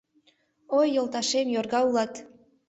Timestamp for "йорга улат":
1.55-2.13